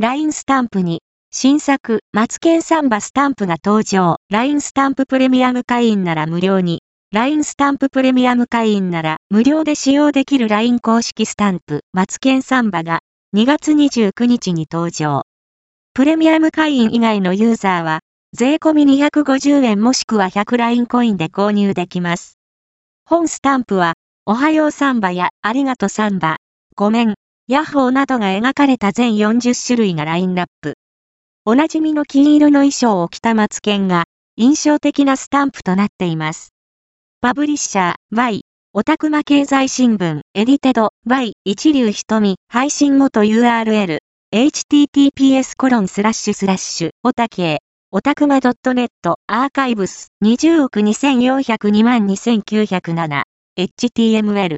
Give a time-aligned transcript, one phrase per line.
[0.00, 1.02] LINE スタンプに、
[1.32, 4.18] 新作、マツケンサンバスタンプが登場。
[4.30, 6.82] LINE スタンププレミアム会員なら無料に。
[7.12, 13.00] LINE スタンププレミアム会員なら無料で使用できる LINE 公式スタンプ、マツケンサンバが
[13.34, 15.22] 2月29日に登場。
[15.94, 17.98] プレミアム会員以外のユーザーは、
[18.32, 22.38] 税込み250円もしくは100ラインコインで購入できます。
[23.04, 23.94] 本スタンプは、
[24.26, 26.36] おはようサンバやありがとうサンバ、
[26.76, 27.14] ごめん、
[27.50, 30.74] ヤッホーなどが描かれた全40種類がラインナップ。
[31.46, 34.04] おなじみの金色の衣装を着たマツケンが、
[34.36, 36.52] 印象的なスタンプとなっています。
[37.22, 38.42] パブリッシャー、Y、
[38.74, 43.96] オタクマ経済新聞、エディテド、Y、一流瞳、配信元 URL、
[44.30, 47.60] https コロンスラッシュスラッシュ、オタケ
[47.90, 48.90] オタクマ .net
[49.26, 53.22] アーカイブス20億2402万2907
[53.58, 54.56] HTML